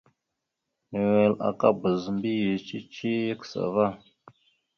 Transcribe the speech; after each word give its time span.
Nʉwel 0.91 1.33
aka 1.49 1.67
bazə 1.79 2.09
mbiyez 2.15 2.59
cici 2.67 3.11
ya 3.27 3.35
kəsa 3.39 3.59
ava. 3.67 3.85